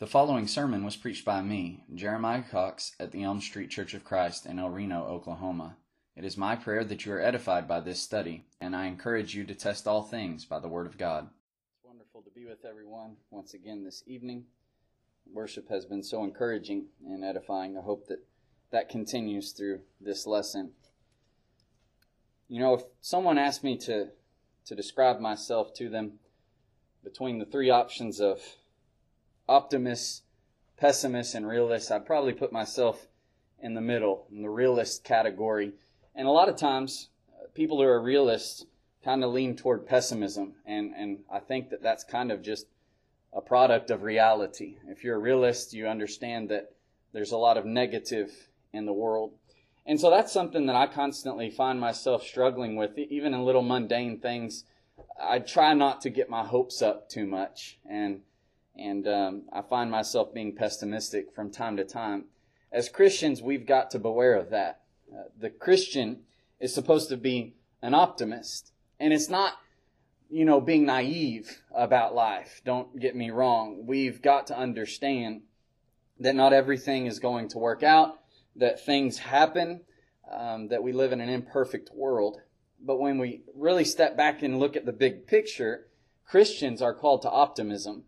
[0.00, 4.04] The following sermon was preached by me, Jeremiah Cox, at the Elm Street Church of
[4.04, 5.76] Christ in El Reno, Oklahoma.
[6.14, 9.42] It is my prayer that you are edified by this study, and I encourage you
[9.44, 11.30] to test all things by the Word of God.
[11.74, 14.44] It's wonderful to be with everyone once again this evening.
[15.32, 17.76] Worship has been so encouraging and edifying.
[17.76, 18.24] I hope that
[18.70, 20.74] that continues through this lesson.
[22.46, 24.10] You know, if someone asked me to,
[24.66, 26.20] to describe myself to them
[27.02, 28.40] between the three options of
[29.48, 30.22] optimist,
[30.76, 33.08] pessimist, and realist, I'd probably put myself
[33.60, 35.72] in the middle, in the realist category.
[36.14, 38.64] And a lot of times, uh, people who are realists
[39.04, 40.54] kind of lean toward pessimism.
[40.66, 42.66] And, and I think that that's kind of just
[43.32, 44.76] a product of reality.
[44.86, 46.72] If you're a realist, you understand that
[47.12, 48.30] there's a lot of negative
[48.72, 49.32] in the world.
[49.86, 54.20] And so that's something that I constantly find myself struggling with, even in little mundane
[54.20, 54.64] things.
[55.18, 57.78] I try not to get my hopes up too much.
[57.88, 58.20] And
[58.78, 62.26] and um, I find myself being pessimistic from time to time.
[62.70, 64.82] As Christians, we've got to beware of that.
[65.12, 66.20] Uh, the Christian
[66.60, 69.54] is supposed to be an optimist, and it's not,
[70.30, 72.60] you know, being naive about life.
[72.64, 73.84] Don't get me wrong.
[73.86, 75.42] We've got to understand
[76.20, 78.20] that not everything is going to work out,
[78.56, 79.82] that things happen,
[80.30, 82.40] um, that we live in an imperfect world.
[82.80, 85.86] But when we really step back and look at the big picture,
[86.26, 88.04] Christians are called to optimism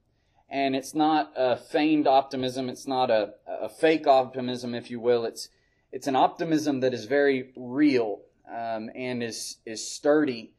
[0.51, 2.69] and it's not a feigned optimism.
[2.69, 5.25] It's not a, a fake optimism, if you will.
[5.25, 5.49] It's
[5.93, 10.53] it's an optimism that is very real um, and is is sturdy,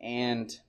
[0.00, 0.60] and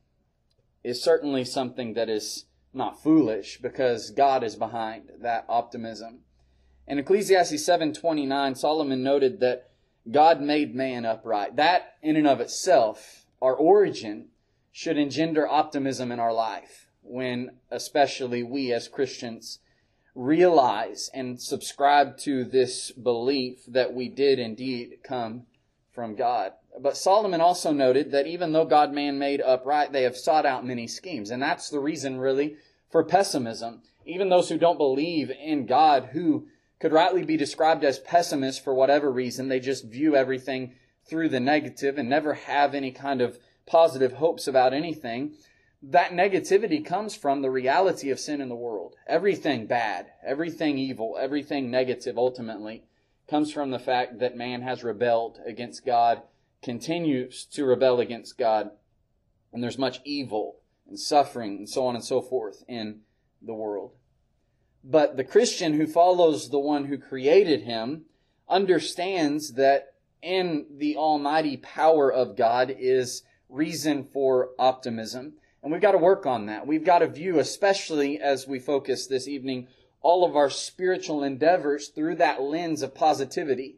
[0.84, 6.22] is certainly something that is not foolish because God is behind that optimism.
[6.88, 9.70] In Ecclesiastes 7:29, Solomon noted that
[10.10, 11.56] God made man upright.
[11.58, 14.30] That in and of itself, our origin
[14.72, 19.59] should engender optimism in our life when especially we as Christians
[20.16, 25.46] realize and subscribe to this belief that we did indeed come
[25.92, 26.54] from God.
[26.80, 30.66] But Solomon also noted that even though God man made upright, they have sought out
[30.66, 31.30] many schemes.
[31.30, 32.58] And that's the reason really
[32.90, 33.81] for pessimism.
[34.06, 36.47] Even those who don't believe in God, who
[36.80, 40.74] could rightly be described as pessimists for whatever reason, they just view everything
[41.06, 45.34] through the negative and never have any kind of positive hopes about anything
[45.84, 48.96] that negativity comes from the reality of sin in the world.
[49.06, 52.86] Everything bad, everything evil, everything negative ultimately
[53.30, 56.22] comes from the fact that man has rebelled against God,
[56.62, 58.72] continues to rebel against God,
[59.52, 60.58] and there's much evil
[60.88, 63.02] and suffering and so on and so forth in
[63.42, 63.92] the world.
[64.86, 68.06] But the Christian who follows the one who created him
[68.48, 75.94] understands that in the almighty power of God is reason for optimism and we've got
[75.94, 76.68] to work on that.
[76.68, 79.69] We've got to view, especially as we focus this evening,
[80.01, 83.78] all of our spiritual endeavors through that lens of positivity.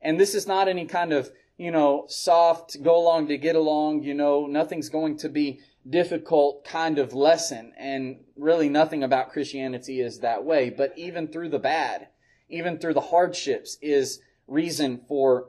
[0.00, 4.04] And this is not any kind of, you know, soft, go along to get along,
[4.04, 5.58] you know, nothing's going to be
[5.88, 7.72] difficult kind of lesson.
[7.76, 10.70] And really nothing about Christianity is that way.
[10.70, 12.08] But even through the bad,
[12.48, 15.48] even through the hardships is reason for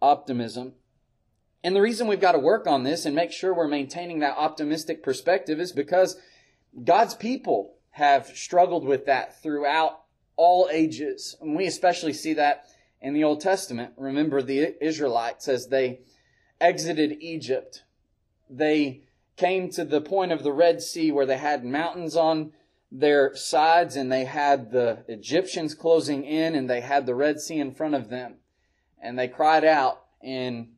[0.00, 0.74] optimism.
[1.64, 4.36] And the reason we've got to work on this and make sure we're maintaining that
[4.36, 6.20] optimistic perspective is because
[6.84, 10.02] God's people have struggled with that throughout
[10.36, 11.36] all ages.
[11.40, 12.66] And we especially see that
[13.00, 13.94] in the Old Testament.
[13.96, 16.00] Remember the Israelites as they
[16.60, 17.84] exited Egypt.
[18.50, 19.04] They
[19.38, 22.52] came to the point of the Red Sea where they had mountains on
[22.92, 27.58] their sides and they had the Egyptians closing in and they had the Red Sea
[27.58, 28.34] in front of them.
[29.00, 30.73] And they cried out in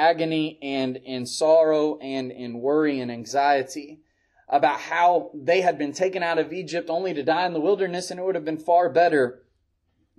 [0.00, 4.00] agony and in sorrow and in worry and anxiety
[4.48, 8.10] about how they had been taken out of Egypt only to die in the wilderness,
[8.10, 9.42] and it would have been far better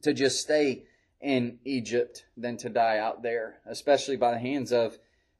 [0.03, 0.83] to just stay
[1.19, 4.97] in Egypt than to die out there, especially by the hands of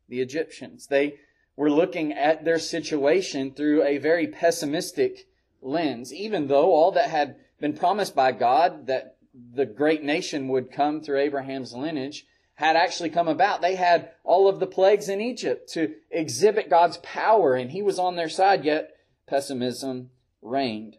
[0.09, 0.87] the Egyptians.
[0.87, 1.15] They
[1.55, 5.27] were looking at their situation through a very pessimistic
[5.61, 9.17] lens, even though all that had been promised by God that
[9.53, 12.25] the great nation would come through Abraham's lineage
[12.55, 13.61] had actually come about.
[13.61, 17.97] They had all of the plagues in Egypt to exhibit God's power, and He was
[17.97, 18.91] on their side, yet
[19.27, 20.11] pessimism
[20.41, 20.97] reigned.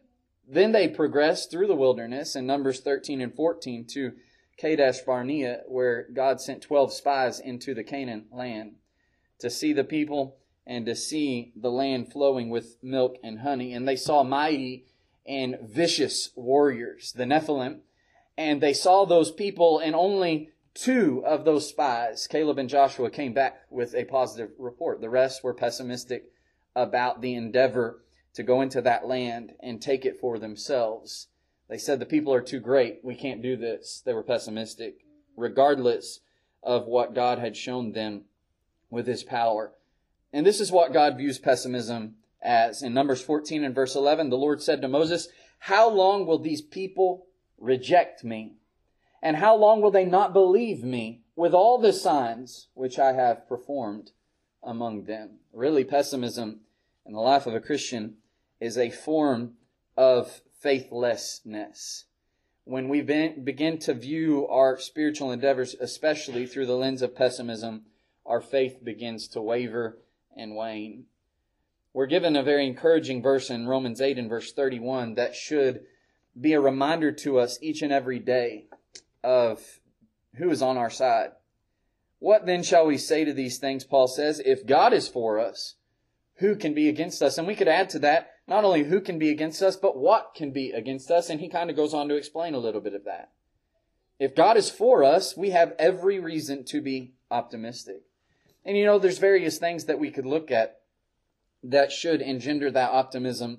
[0.48, 4.12] Then they progressed through the wilderness in Numbers 13 and 14 to
[4.56, 8.76] Kadesh Barnea, where God sent 12 spies into the Canaan land
[9.38, 13.72] to see the people and to see the land flowing with milk and honey.
[13.72, 14.86] And they saw mighty
[15.26, 17.80] and vicious warriors, the Nephilim,
[18.36, 23.34] and they saw those people, and only Two of those spies, Caleb and Joshua, came
[23.34, 25.00] back with a positive report.
[25.00, 26.30] The rest were pessimistic
[26.74, 28.02] about the endeavor
[28.34, 31.28] to go into that land and take it for themselves.
[31.68, 33.00] They said the people are too great.
[33.02, 34.02] We can't do this.
[34.04, 35.04] They were pessimistic,
[35.36, 36.20] regardless
[36.62, 38.22] of what God had shown them
[38.90, 39.72] with his power.
[40.32, 42.82] And this is what God views pessimism as.
[42.82, 45.28] In Numbers 14 and verse 11, the Lord said to Moses,
[45.58, 47.26] How long will these people
[47.58, 48.54] reject me?
[49.22, 53.46] And how long will they not believe me with all the signs which I have
[53.48, 54.10] performed
[54.62, 55.38] among them?
[55.52, 56.60] Really, pessimism
[57.06, 58.16] in the life of a Christian
[58.60, 59.54] is a form
[59.96, 62.06] of faithlessness.
[62.64, 67.86] When we begin to view our spiritual endeavors, especially through the lens of pessimism,
[68.24, 69.98] our faith begins to waver
[70.36, 71.06] and wane.
[71.92, 75.84] We're given a very encouraging verse in Romans 8 and verse 31 that should
[76.40, 78.66] be a reminder to us each and every day
[79.22, 79.80] of
[80.36, 81.32] who is on our side.
[82.18, 83.84] What then shall we say to these things?
[83.84, 85.74] Paul says, if God is for us,
[86.36, 87.36] who can be against us?
[87.36, 90.32] And we could add to that, not only who can be against us, but what
[90.34, 91.30] can be against us.
[91.30, 93.30] And he kind of goes on to explain a little bit of that.
[94.18, 98.02] If God is for us, we have every reason to be optimistic.
[98.64, 100.78] And you know, there's various things that we could look at
[101.64, 103.58] that should engender that optimism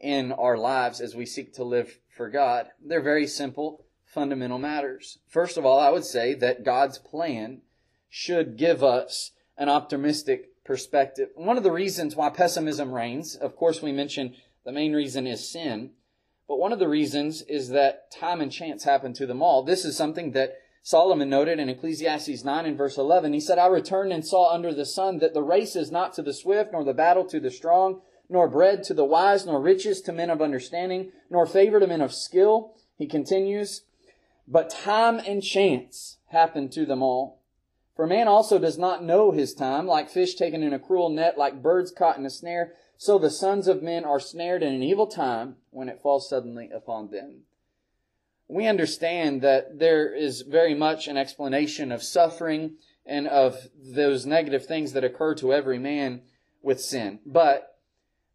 [0.00, 2.66] in our lives as we seek to live for God.
[2.84, 5.18] They're very simple, fundamental matters.
[5.28, 7.62] First of all, I would say that God's plan
[8.10, 11.30] should give us an optimistic perspective.
[11.34, 15.50] One of the reasons why pessimism reigns, of course, we mentioned the main reason is
[15.50, 15.92] sin,
[16.46, 19.62] but one of the reasons is that time and chance happen to them all.
[19.62, 23.32] This is something that Solomon noted in Ecclesiastes 9 and verse 11.
[23.32, 26.22] He said, I returned and saw under the sun that the race is not to
[26.22, 30.00] the swift, nor the battle to the strong, nor bread to the wise, nor riches
[30.02, 32.74] to men of understanding, nor favor to men of skill.
[32.96, 33.82] He continues,
[34.52, 37.40] but time and chance happen to them all.
[37.96, 41.38] For man also does not know his time, like fish taken in a cruel net,
[41.38, 44.82] like birds caught in a snare, so the sons of men are snared in an
[44.82, 47.44] evil time when it falls suddenly upon them.
[48.46, 52.76] We understand that there is very much an explanation of suffering
[53.06, 56.22] and of those negative things that occur to every man
[56.60, 57.20] with sin.
[57.24, 57.78] But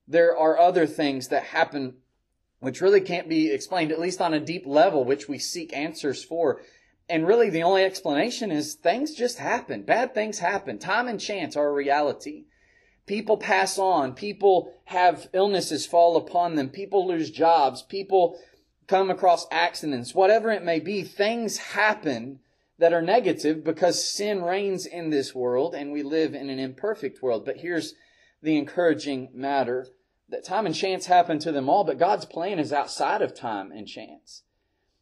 [0.08, 1.98] there are other things that happen
[2.60, 6.24] which really can't be explained, at least on a deep level, which we seek answers
[6.24, 6.62] for.
[7.10, 9.84] And really, the only explanation is things just happen.
[9.84, 10.78] Bad things happen.
[10.78, 12.46] Time and chance are a reality.
[13.06, 14.14] People pass on.
[14.14, 16.70] People have illnesses fall upon them.
[16.70, 17.82] People lose jobs.
[17.82, 18.38] People
[18.88, 20.14] come across accidents.
[20.14, 22.40] Whatever it may be, things happen
[22.80, 27.22] that are negative because sin reigns in this world and we live in an imperfect
[27.22, 27.46] world.
[27.46, 27.94] But here's
[28.42, 29.88] the encouraging matter
[30.30, 33.72] that time and chance happen to them all, but God's plan is outside of time
[33.72, 34.44] and chance.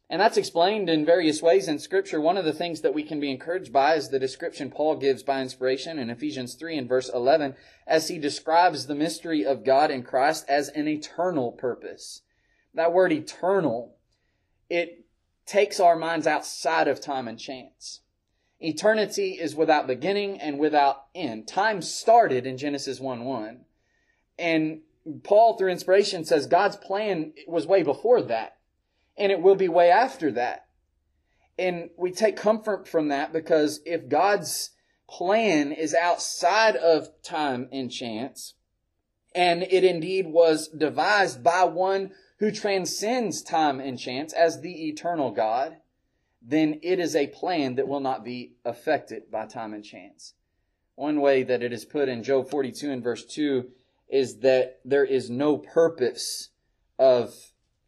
[0.08, 2.20] And that's explained in various ways in Scripture.
[2.20, 5.24] One of the things that we can be encouraged by is the description Paul gives
[5.24, 7.56] by inspiration in Ephesians 3 and verse 11
[7.88, 12.22] as he describes the mystery of God in Christ as an eternal purpose.
[12.74, 13.96] That word eternal,
[14.70, 15.04] it
[15.44, 18.02] takes our minds outside of time and chance.
[18.60, 21.48] Eternity is without beginning and without end.
[21.48, 23.64] Time started in Genesis 1 1.
[24.38, 24.80] And
[25.22, 28.56] Paul, through inspiration, says God's plan was way before that
[29.16, 30.66] and it will be way after that.
[31.58, 34.70] And we take comfort from that because if God's
[35.08, 38.54] plan is outside of time and chance,
[39.34, 45.30] and it indeed was devised by one who transcends time and chance as the eternal
[45.30, 45.76] God,
[46.42, 50.34] then it is a plan that will not be affected by time and chance.
[50.94, 53.68] One way that it is put in Job 42 and verse 2
[54.08, 56.50] is that there is no purpose
[56.98, 57.34] of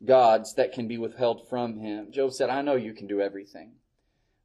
[0.04, 2.12] gods that can be withheld from him.
[2.12, 3.72] Job said, I know you can do everything.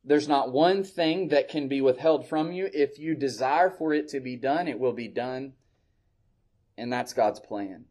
[0.03, 2.69] There's not one thing that can be withheld from you.
[2.73, 5.53] If you desire for it to be done, it will be done.
[6.77, 7.85] And that's God's plan.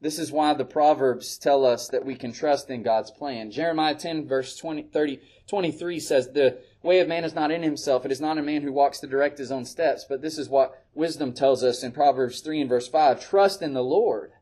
[0.00, 3.50] This is why the Proverbs tell us that we can trust in God's plan.
[3.50, 8.04] Jeremiah 10 verse 20, 30, 23 says, The way of man is not in himself.
[8.04, 10.04] It is not a man who walks to direct his own steps.
[10.08, 13.24] But this is what wisdom tells us in Proverbs 3 and verse 5.
[13.24, 14.32] Trust in the Lord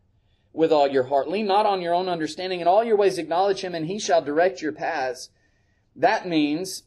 [0.52, 1.28] with all your heart.
[1.28, 2.60] Lean not on your own understanding.
[2.60, 5.30] In all your ways acknowledge him and he shall direct your paths.
[5.94, 6.84] That means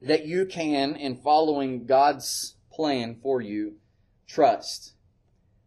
[0.00, 3.76] that you can, in following God's plan for you,
[4.26, 4.94] trust.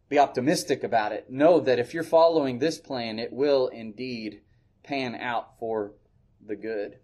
[0.07, 1.29] Be optimistic about it.
[1.29, 4.41] Know that if you're following this plan, it will indeed
[4.83, 5.93] pan out for
[6.45, 6.97] the good.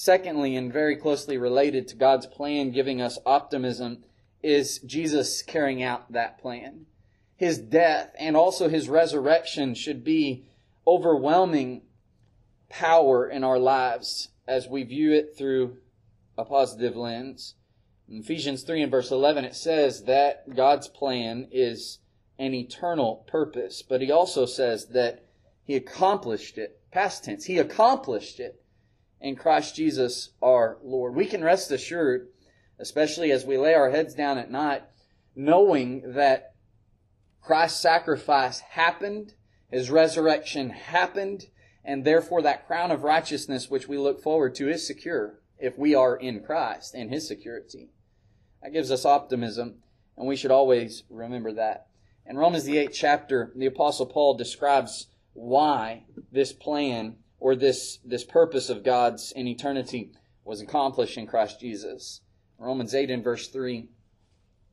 [0.00, 4.04] Secondly, and very closely related to God's plan giving us optimism,
[4.44, 6.86] is Jesus carrying out that plan
[7.38, 10.44] his death and also his resurrection should be
[10.86, 11.82] overwhelming
[12.68, 15.76] power in our lives as we view it through
[16.36, 17.54] a positive lens.
[18.08, 22.00] In Ephesians 3 and verse 11, it says that God's plan is
[22.40, 25.24] an eternal purpose, but he also says that
[25.64, 27.44] he accomplished it Past tense.
[27.44, 28.62] He accomplished it
[29.20, 31.14] in Christ Jesus our Lord.
[31.14, 32.28] We can rest assured,
[32.78, 34.82] especially as we lay our heads down at night,
[35.34, 36.54] knowing that
[37.40, 39.34] Christ's sacrifice happened,
[39.70, 41.46] His resurrection happened,
[41.84, 45.94] and therefore that crown of righteousness which we look forward to is secure if we
[45.94, 47.90] are in Christ and His security.
[48.62, 49.76] That gives us optimism,
[50.16, 51.86] and we should always remember that.
[52.26, 58.24] In Romans the eighth chapter, the apostle Paul describes why this plan or this, this
[58.24, 60.12] purpose of God's in eternity
[60.44, 62.22] was accomplished in Christ Jesus.
[62.58, 63.88] Romans 8 and verse 3,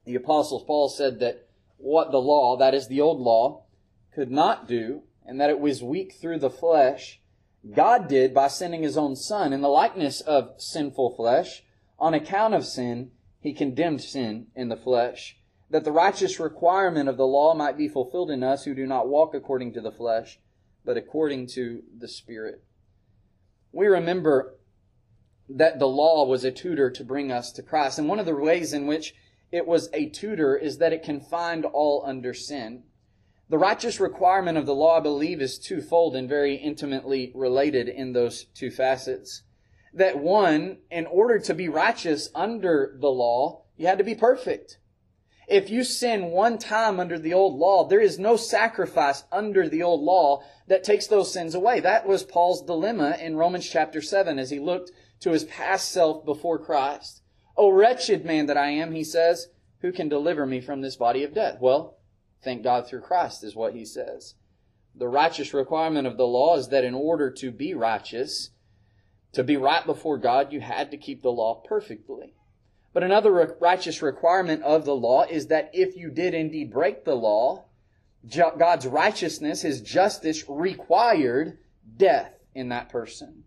[0.05, 3.63] the apostle Paul said that what the law, that is the old law,
[4.13, 7.19] could not do, and that it was weak through the flesh,
[7.73, 11.63] God did by sending his own son in the likeness of sinful flesh.
[11.97, 15.37] On account of sin, he condemned sin in the flesh,
[15.69, 19.07] that the righteous requirement of the law might be fulfilled in us who do not
[19.07, 20.39] walk according to the flesh,
[20.85, 22.63] but according to the Spirit.
[23.71, 24.55] We remember
[25.49, 27.99] that the law was a tutor to bring us to Christ.
[27.99, 29.13] And one of the ways in which
[29.51, 32.83] it was a tutor is that it confined all under sin.
[33.47, 38.13] The righteous requirement of the law, I believe, is twofold and very intimately related in
[38.13, 39.43] those two facets.
[39.93, 44.79] That one, in order to be righteous under the law, you had to be perfect.
[45.47, 49.83] If you sin one time under the old law, there is no sacrifice under the
[49.83, 51.79] old law that takes those sins away.
[51.79, 56.25] That was Paul's dilemma in Romans chapter 7 as he looked to his past self
[56.25, 57.21] before Christ.
[57.57, 59.47] O wretched man that I am, he says,
[59.81, 61.57] who can deliver me from this body of death?
[61.61, 61.99] Well,
[62.43, 64.35] thank God through Christ is what he says.
[64.95, 68.51] The righteous requirement of the law is that in order to be righteous,
[69.33, 72.34] to be right before God, you had to keep the law perfectly.
[72.95, 77.13] But another righteous requirement of the law is that if you did indeed break the
[77.13, 77.65] law,
[78.33, 81.57] God's righteousness, His justice required
[81.97, 83.43] death in that person.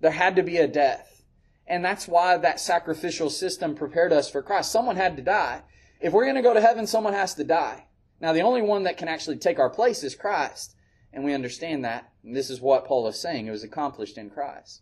[0.00, 1.26] There had to be a death.
[1.66, 4.72] And that's why that sacrificial system prepared us for Christ.
[4.72, 5.60] Someone had to die.
[6.00, 7.84] If we're going to go to heaven, someone has to die.
[8.18, 10.74] Now, the only one that can actually take our place is Christ.
[11.12, 12.10] And we understand that.
[12.24, 13.46] And this is what Paul is saying.
[13.46, 14.80] It was accomplished in Christ.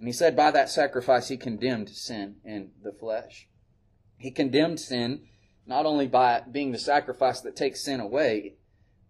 [0.00, 3.48] And he said, by that sacrifice, he condemned sin in the flesh.
[4.16, 5.26] He condemned sin
[5.66, 8.54] not only by being the sacrifice that takes sin away,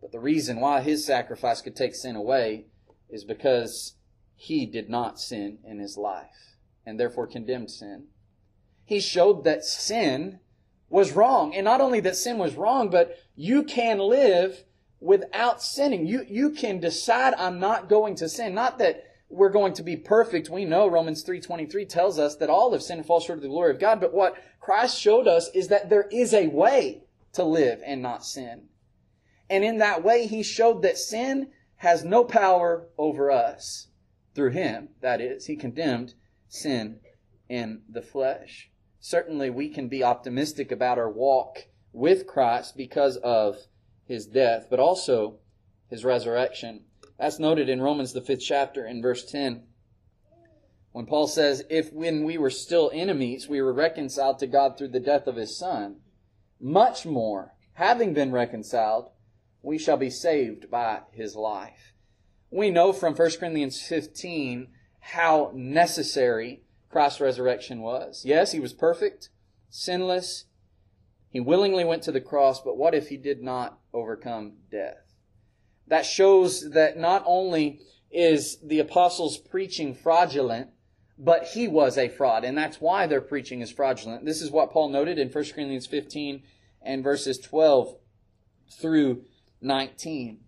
[0.00, 2.66] but the reason why his sacrifice could take sin away
[3.08, 3.94] is because
[4.34, 8.08] he did not sin in his life and therefore condemned sin.
[8.84, 10.40] He showed that sin
[10.88, 11.54] was wrong.
[11.54, 14.64] And not only that sin was wrong, but you can live
[14.98, 16.08] without sinning.
[16.08, 18.54] You, you can decide I'm not going to sin.
[18.54, 20.50] Not that we're going to be perfect.
[20.50, 23.48] We know Romans 3.23 tells us that all have sinned and fall short of the
[23.48, 24.00] glory of God.
[24.00, 28.24] But what Christ showed us is that there is a way to live and not
[28.24, 28.64] sin.
[29.48, 33.88] And in that way, he showed that sin has no power over us.
[34.34, 35.46] Through him, that is.
[35.46, 36.14] He condemned
[36.48, 37.00] sin
[37.48, 38.70] in the flesh.
[39.00, 43.56] Certainly, we can be optimistic about our walk with Christ because of
[44.04, 45.38] his death, but also
[45.88, 46.84] his resurrection.
[47.20, 49.64] That's noted in Romans, the fifth chapter, in verse 10.
[50.92, 54.88] When Paul says, If when we were still enemies, we were reconciled to God through
[54.88, 55.96] the death of his Son,
[56.58, 59.10] much more, having been reconciled,
[59.60, 61.92] we shall be saved by his life.
[62.50, 64.68] We know from 1 Corinthians 15
[65.00, 68.22] how necessary Christ's resurrection was.
[68.24, 69.28] Yes, he was perfect,
[69.68, 70.46] sinless.
[71.28, 75.09] He willingly went to the cross, but what if he did not overcome death?
[75.90, 77.80] That shows that not only
[78.10, 80.70] is the apostles' preaching fraudulent,
[81.18, 82.44] but he was a fraud.
[82.44, 84.24] And that's why their preaching is fraudulent.
[84.24, 86.42] This is what Paul noted in 1 Corinthians 15
[86.80, 87.96] and verses 12
[88.80, 89.24] through
[89.60, 90.40] 19.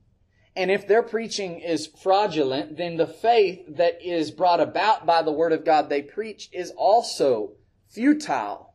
[0.54, 5.32] And if their preaching is fraudulent, then the faith that is brought about by the
[5.32, 7.54] word of God they preach is also
[7.88, 8.74] futile.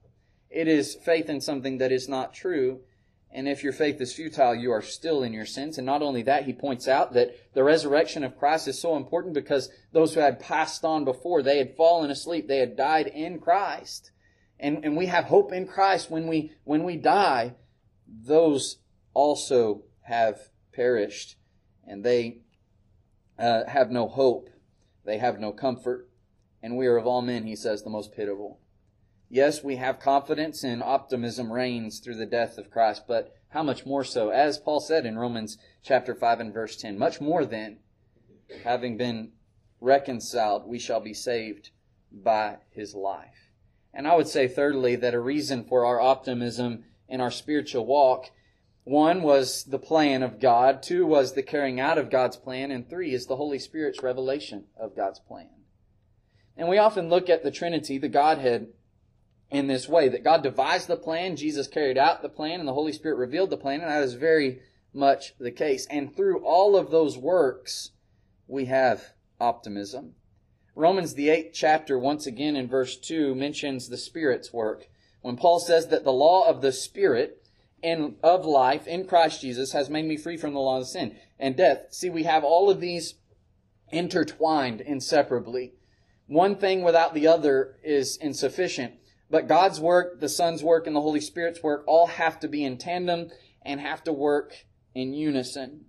[0.50, 2.81] It is faith in something that is not true.
[3.38, 5.77] And if your faith is futile, you are still in your sins.
[5.77, 9.36] And not only that, he points out that the resurrection of Christ is so important
[9.36, 12.48] because those who had passed on before, they had fallen asleep.
[12.48, 14.10] They had died in Christ.
[14.60, 17.53] And, and we have hope in Christ when we, when we die.
[18.08, 18.77] Those
[19.13, 20.39] also have
[20.74, 21.36] perished
[21.86, 22.39] and they
[23.38, 24.50] uh, have no hope.
[25.06, 26.10] They have no comfort.
[26.63, 28.62] And we are of all men, he says, the most pitiable.
[29.29, 33.86] Yes, we have confidence and optimism reigns through the death of Christ, but how much
[33.86, 34.29] more so?
[34.29, 37.79] As Paul said in Romans chapter 5 and verse 10, much more then,
[38.63, 39.31] having been
[39.81, 41.72] reconciled, we shall be saved
[42.12, 43.51] by his life.
[43.93, 48.31] And I would say thirdly that a reason for our optimism in our spiritual walk
[48.88, 52.89] One was the plan of God, two was the carrying out of God's plan, and
[52.89, 55.50] three is the Holy Spirit's revelation of God's plan.
[56.55, 58.69] And we often look at the Trinity, the Godhead,
[59.49, 62.73] in this way that God devised the plan, Jesus carried out the plan, and the
[62.73, 64.59] Holy Spirit revealed the plan, and that is very
[64.93, 65.87] much the case.
[65.89, 67.91] And through all of those works,
[68.47, 70.15] we have optimism.
[70.75, 74.87] Romans, the eighth chapter, once again in verse 2, mentions the Spirit's work.
[75.21, 77.41] When Paul says that the law of the Spirit,
[77.83, 81.15] and of life in Christ Jesus has made me free from the law of sin
[81.39, 81.87] and death.
[81.91, 83.15] See, we have all of these
[83.91, 85.73] intertwined inseparably.
[86.25, 88.93] One thing without the other is insufficient.
[89.29, 92.63] But God's work, the Son's work, and the Holy Spirit's work all have to be
[92.63, 93.29] in tandem
[93.62, 94.53] and have to work
[94.96, 95.86] in unison.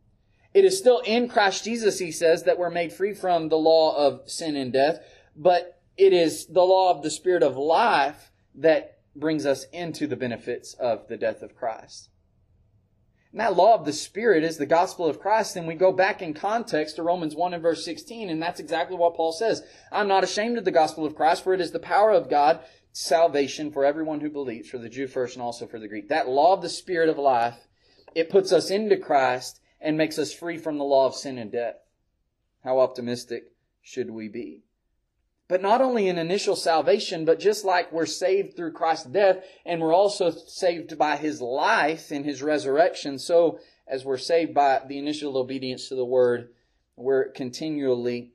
[0.55, 3.97] It is still in Christ Jesus, he says, that we're made free from the law
[3.97, 4.99] of sin and death,
[5.37, 10.17] but it is the law of the Spirit of life that brings us into the
[10.17, 12.09] benefits of the death of Christ.
[13.31, 15.55] And that law of the Spirit is the gospel of Christ.
[15.55, 18.97] And we go back in context to Romans 1 and verse 16, and that's exactly
[18.97, 19.63] what Paul says.
[19.93, 22.61] I'm not ashamed of the gospel of Christ, for it is the power of God,
[22.93, 26.09] salvation for everyone who believes, for the Jew first and also for the Greek.
[26.09, 27.69] That law of the Spirit of life,
[28.15, 31.53] it puts us into Christ and makes us free from the law of sin and
[31.53, 31.77] death.
[32.65, 34.63] How optimistic should we be?
[35.49, 39.81] But not only in initial salvation, but just like we're saved through Christ's death and
[39.81, 44.99] we're also saved by His life in His resurrection, so as we're saved by the
[44.99, 46.51] initial obedience to the Word,
[46.97, 48.33] we're continually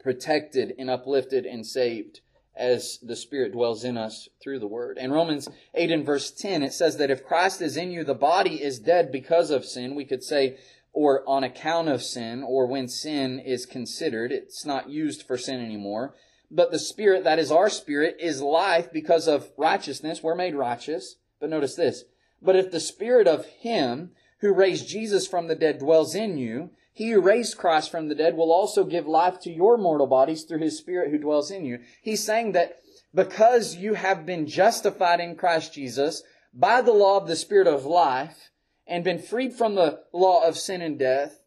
[0.00, 2.20] protected and uplifted and saved
[2.56, 4.98] as the Spirit dwells in us through the Word.
[4.98, 8.14] In Romans 8 and verse 10, it says that if Christ is in you, the
[8.14, 9.94] body is dead because of sin.
[9.94, 10.58] We could say,
[10.92, 14.30] or on account of sin, or when sin is considered.
[14.30, 16.14] It's not used for sin anymore.
[16.50, 20.22] But the Spirit, that is our spirit, is life because of righteousness.
[20.22, 21.16] We're made righteous.
[21.40, 22.04] But notice this.
[22.40, 26.70] But if the Spirit of Him who raised Jesus from the dead dwells in you,
[26.94, 30.44] he who raised Christ from the dead will also give life to your mortal bodies
[30.44, 31.80] through his Spirit who dwells in you.
[32.00, 32.76] He's saying that
[33.12, 36.22] because you have been justified in Christ Jesus
[36.54, 38.50] by the law of the Spirit of life
[38.86, 41.40] and been freed from the law of sin and death,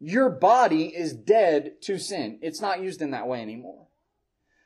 [0.00, 2.40] your body is dead to sin.
[2.42, 3.86] It's not used in that way anymore.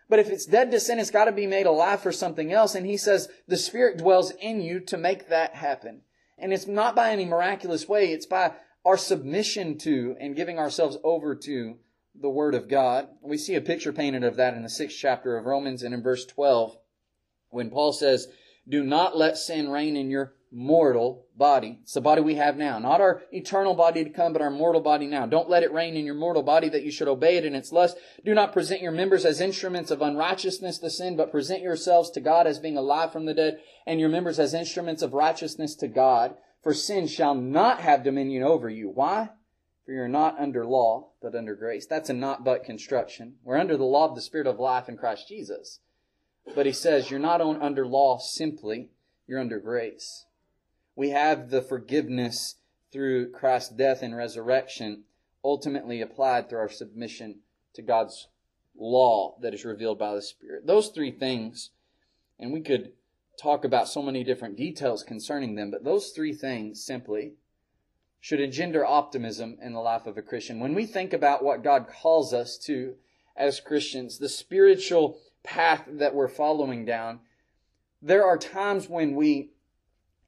[0.09, 2.75] But if it's dead to sin, it's got to be made alive for something else.
[2.75, 6.01] And he says the Spirit dwells in you to make that happen.
[6.39, 8.13] And it's not by any miraculous way.
[8.13, 8.53] It's by
[8.89, 11.77] our submission to and giving ourselves over to
[12.19, 13.07] the Word of God.
[13.21, 16.03] We see a picture painted of that in the sixth chapter of Romans and in
[16.03, 16.75] verse 12
[17.51, 18.29] when Paul says,
[18.67, 21.81] do not let sin reign in your mortal body.
[21.83, 22.79] It's the body we have now.
[22.79, 25.27] Not our eternal body to come, but our mortal body now.
[25.27, 27.73] Don't let it reign in your mortal body that you should obey it in its
[27.73, 27.99] lust.
[28.25, 32.21] Do not present your members as instruments of unrighteousness to sin, but present yourselves to
[32.21, 35.89] God as being alive from the dead, and your members as instruments of righteousness to
[35.89, 36.35] God.
[36.63, 38.89] For sin shall not have dominion over you.
[38.89, 39.31] Why?
[39.85, 41.87] For you're not under law, but under grace.
[41.87, 43.37] That's a not but construction.
[43.45, 45.81] We're under the law of the Spirit of life in Christ Jesus.
[46.55, 48.91] But he says you're not under law simply,
[49.27, 50.27] you're under grace.
[50.97, 52.57] We have the forgiveness
[52.93, 55.05] through Christ's death and resurrection
[55.45, 57.41] ultimately applied through our submission
[57.75, 58.29] to God's
[58.77, 60.67] law that is revealed by the Spirit.
[60.67, 61.71] Those three things,
[62.39, 62.93] and we could
[63.39, 67.35] talk about so many different details concerning them, but those three things simply
[68.21, 70.59] should engender optimism in the life of a Christian.
[70.59, 72.95] When we think about what God calls us to
[73.37, 77.21] as Christians, the spiritual path that we're following down,
[78.03, 79.53] there are times when we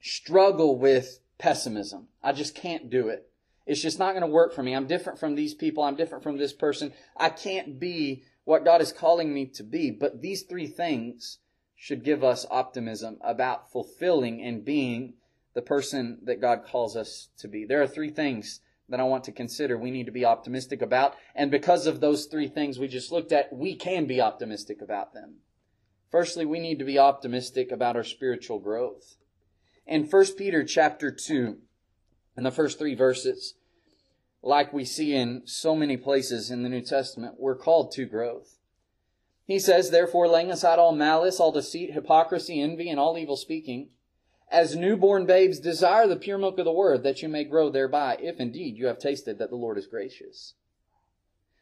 [0.01, 2.07] struggle with pessimism.
[2.23, 3.29] I just can't do it.
[3.67, 4.75] It's just not going to work for me.
[4.75, 5.83] I'm different from these people.
[5.83, 6.93] I'm different from this person.
[7.17, 9.91] I can't be what God is calling me to be.
[9.91, 11.39] But these three things
[11.81, 15.15] should give us optimism about fulfilling and being
[15.55, 17.65] the person that God calls us to be.
[17.65, 21.15] There are three things that I want to consider we need to be optimistic about.
[21.35, 25.15] And because of those three things we just looked at, we can be optimistic about
[25.15, 25.37] them.
[26.11, 29.17] Firstly, we need to be optimistic about our spiritual growth
[29.91, 31.59] in 1 Peter chapter 2,
[32.37, 33.55] in the first three verses,
[34.41, 38.60] like we see in so many places in the New Testament, we're called to growth.
[39.51, 43.89] He says, Therefore, laying aside all malice, all deceit, hypocrisy, envy, and all evil speaking,
[44.49, 48.17] as newborn babes desire the pure milk of the word, that you may grow thereby,
[48.21, 50.55] if indeed you have tasted that the Lord is gracious.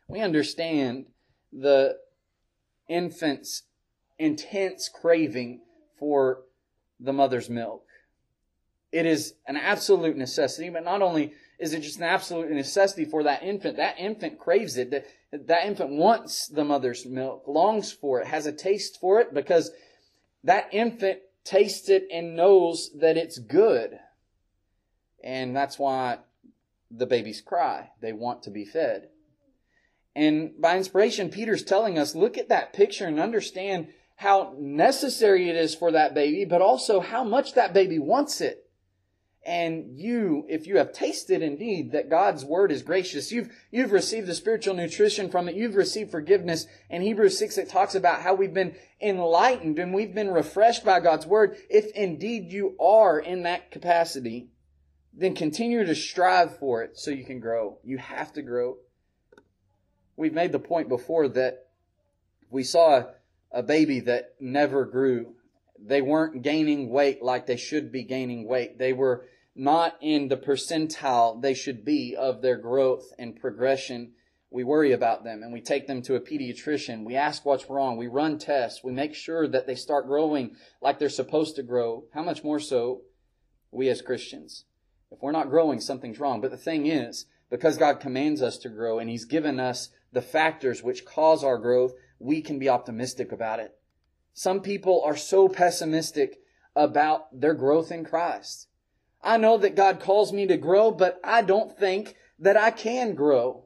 [0.07, 1.07] We understand
[1.51, 1.97] the
[2.89, 3.63] infant's
[4.19, 5.63] intense craving
[5.99, 6.43] for
[7.01, 7.87] the mother's milk.
[8.93, 13.23] It is an absolute necessity, but not only is it just an absolute necessity for
[13.23, 15.07] that infant, that infant craves it.
[15.33, 19.71] That, infant wants the mother's milk, longs for it, has a taste for it because
[20.45, 23.99] that infant tastes it and knows that it's good.
[25.23, 26.19] And that's why
[26.91, 27.91] the babies cry.
[28.01, 29.09] They want to be fed.
[30.17, 35.57] And by inspiration, Peter's telling us look at that picture and understand how necessary it
[35.57, 38.68] is for that baby, but also how much that baby wants it.
[39.49, 44.27] And you, if you have tasted indeed that God's word is gracious, you've, you've received
[44.27, 46.67] the spiritual nutrition from it, you've received forgiveness.
[46.91, 51.01] In Hebrews 6, it talks about how we've been enlightened and we've been refreshed by
[51.01, 51.57] God's word.
[51.71, 54.49] If indeed you are in that capacity,
[55.15, 57.79] then continue to strive for it so you can grow.
[57.83, 58.77] You have to grow.
[60.15, 61.69] We've made the point before that
[62.51, 63.05] we saw
[63.51, 65.37] a baby that never grew.
[65.83, 68.79] They weren't gaining weight like they should be gaining weight.
[68.79, 69.25] They were
[69.59, 74.13] not in the percentile they should be of their growth and progression.
[74.51, 77.05] We worry about them and we take them to a pediatrician.
[77.05, 77.97] We ask what's wrong.
[77.97, 78.85] We run tests.
[78.85, 82.05] We make sure that they start growing like they're supposed to grow.
[82.15, 83.03] How much more so
[83.73, 84.65] we as Christians?
[85.11, 86.41] If we're not growing, something's wrong.
[86.41, 90.23] But the thing is, because God commands us to grow and He's given us the
[90.23, 93.77] factors which cause our growth, we can be optimistic about it.
[94.35, 96.39] Some people are so pessimistic
[96.77, 98.68] about their growth in Christ.
[99.23, 103.15] I know that God calls me to grow, but I don't think that I can
[103.15, 103.65] grow.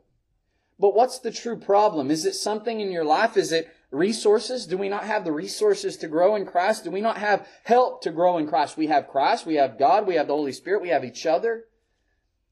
[0.79, 2.11] But what's the true problem?
[2.11, 3.37] Is it something in your life?
[3.37, 4.67] Is it resources?
[4.67, 6.85] Do we not have the resources to grow in Christ?
[6.85, 8.77] Do we not have help to grow in Christ?
[8.77, 11.67] We have Christ, we have God, we have the Holy Spirit, we have each other.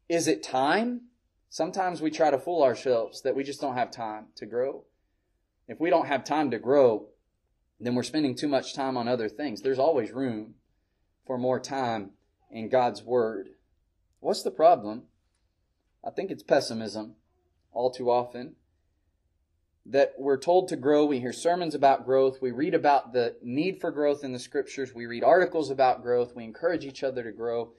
[0.09, 1.03] Is it time?
[1.49, 4.85] Sometimes we try to fool ourselves that we just don't have time to grow.
[5.67, 7.09] If we don't have time to grow,
[7.81, 9.63] then we're spending too much time on other things.
[9.63, 10.55] There's always room
[11.27, 12.11] for more time
[12.51, 13.51] in God's Word.
[14.21, 15.05] What's the problem?
[16.05, 17.15] I think it's pessimism
[17.73, 18.57] all too often.
[19.87, 21.07] That we're told to grow.
[21.07, 22.43] We hear sermons about growth.
[22.43, 24.95] We read about the need for growth in the scriptures.
[24.95, 26.37] We read articles about growth.
[26.37, 27.73] We encourage each other to grow.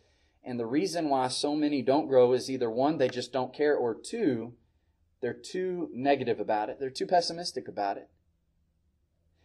[0.44, 3.76] And the reason why so many don't grow is either one, they just don't care,
[3.76, 4.54] or two,
[5.22, 6.80] they're too negative about it.
[6.80, 8.10] They're too pessimistic about it.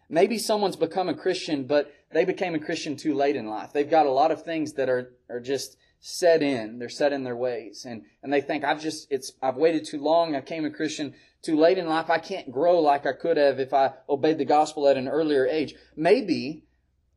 [0.09, 3.75] Maybe someone's become a Christian, but they became a Christian too late in life.
[3.75, 6.79] They've got a lot of things that are, are just set in.
[6.79, 7.85] They're set in their ways.
[7.87, 10.35] And, and they think, I've just, it's, I've waited too long.
[10.35, 12.09] I became a Christian too late in life.
[12.09, 15.47] I can't grow like I could have if I obeyed the gospel at an earlier
[15.47, 15.75] age.
[15.95, 16.65] Maybe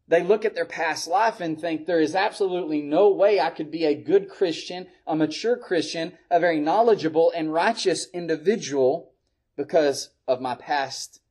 [0.09, 3.71] they look at their past life and think there is absolutely no way I could
[3.71, 9.13] be a good Christian, a mature Christian, a very knowledgeable and righteous individual
[9.55, 11.21] because of my past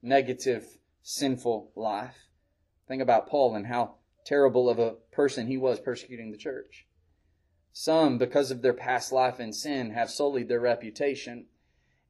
[0.00, 2.25] negative, sinful life.
[2.88, 6.86] Think about Paul and how terrible of a person he was persecuting the church.
[7.72, 11.46] Some, because of their past life in sin, have sullied their reputation.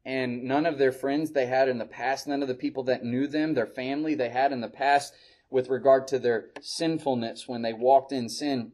[0.04, 3.04] And none of their friends they had in the past, none of the people that
[3.04, 5.12] knew them, their family they had in the past,
[5.50, 8.72] with regard to their sinfulness when they walked in sin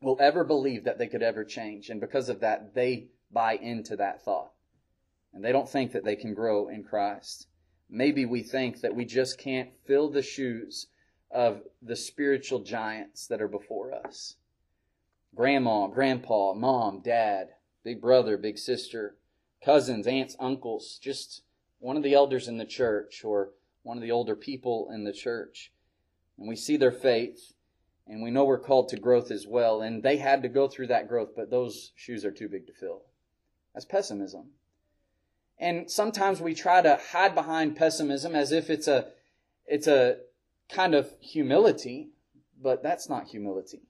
[0.00, 1.88] will ever believe that they could ever change.
[1.88, 4.52] And because of that, they buy into that thought.
[5.32, 7.48] And they don't think that they can grow in Christ.
[7.88, 10.88] Maybe we think that we just can't fill the shoes
[11.34, 14.36] of the spiritual giants that are before us.
[15.34, 17.48] Grandma, grandpa, mom, dad,
[17.82, 19.16] big brother, big sister,
[19.62, 21.42] cousins, aunts, uncles, just
[21.80, 23.50] one of the elders in the church or
[23.82, 25.72] one of the older people in the church
[26.38, 27.52] and we see their faith,
[28.06, 29.82] and we know we're called to growth as well.
[29.82, 32.72] And they had to go through that growth, but those shoes are too big to
[32.72, 33.02] fill.
[33.72, 34.50] That's pessimism.
[35.58, 39.08] And sometimes we try to hide behind pessimism as if it's a
[39.66, 40.18] it's a
[40.68, 42.10] kind of humility,
[42.60, 43.82] but that's not humility.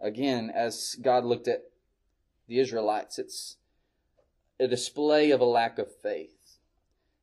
[0.00, 1.62] Again, as God looked at
[2.48, 3.56] the Israelites, it's
[4.60, 6.58] a display of a lack of faith.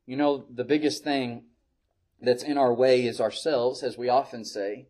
[0.06, 1.44] You know, the biggest thing
[2.20, 4.88] that's in our way is ourselves, as we often say,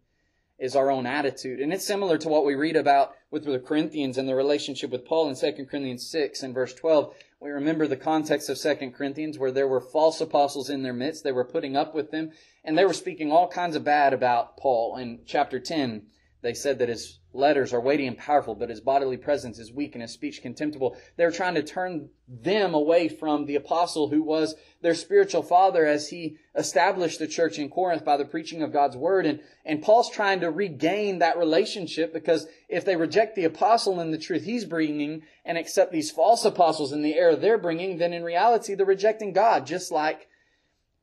[0.59, 1.61] is our own attitude.
[1.61, 5.05] And it's similar to what we read about with the Corinthians and the relationship with
[5.05, 7.12] Paul in 2 Corinthians 6 and verse 12.
[7.40, 11.25] We remember the context of 2 Corinthians where there were false apostles in their midst.
[11.25, 12.31] They were putting up with them
[12.64, 14.97] and they were speaking all kinds of bad about Paul.
[14.97, 16.07] In chapter 10,
[16.45, 19.95] they said that his letters are weighty and powerful, but his bodily presence is weak
[19.95, 20.95] and his speech contemptible.
[21.17, 26.11] They're trying to turn them away from the apostle who was their spiritual father as
[26.11, 29.25] he established the church in Corinth by the preaching of God's word.
[29.25, 34.13] And, and Paul's trying to regain that relationship because if they reject the apostle and
[34.13, 38.13] the truth he's bringing and accept these false apostles and the error they're bringing, then
[38.13, 40.29] in reality they're rejecting God, just like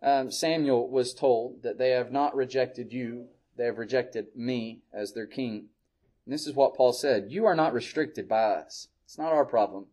[0.03, 5.13] um, Samuel was told that they have not rejected you, they have rejected me as
[5.13, 5.67] their king.
[6.25, 7.27] And this is what Paul said.
[7.29, 8.87] You are not restricted by us.
[9.05, 9.85] It's not our problem.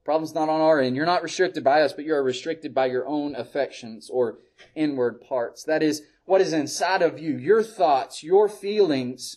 [0.00, 0.96] The problem's not on our end.
[0.96, 4.38] You're not restricted by us, but you are restricted by your own affections or
[4.74, 5.62] inward parts.
[5.64, 7.36] That is what is inside of you.
[7.36, 9.36] Your thoughts, your feelings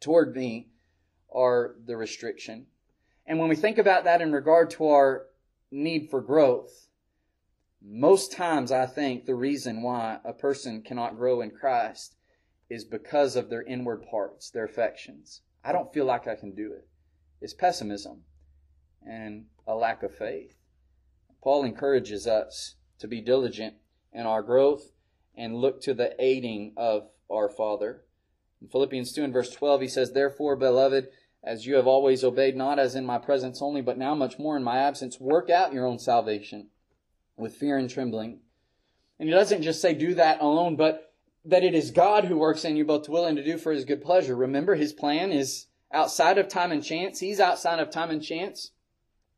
[0.00, 0.68] toward me
[1.32, 2.66] are the restriction.
[3.26, 5.26] And when we think about that in regard to our
[5.70, 6.88] need for growth,
[7.82, 12.15] most times I think the reason why a person cannot grow in Christ
[12.68, 15.42] is because of their inward parts, their affections.
[15.64, 16.86] I don't feel like I can do it.
[17.40, 18.22] It's pessimism
[19.06, 20.56] and a lack of faith.
[21.42, 23.74] Paul encourages us to be diligent
[24.12, 24.92] in our growth
[25.36, 28.02] and look to the aiding of our Father.
[28.60, 31.08] In Philippians 2 and verse 12, he says, Therefore, beloved,
[31.44, 34.56] as you have always obeyed, not as in my presence only, but now much more
[34.56, 36.68] in my absence, work out your own salvation
[37.36, 38.40] with fear and trembling.
[39.18, 41.05] And he doesn't just say do that alone, but
[41.46, 43.72] that it is God who works in you both to will and to do for
[43.72, 44.34] his good pleasure.
[44.34, 47.20] Remember, his plan is outside of time and chance.
[47.20, 48.72] He's outside of time and chance.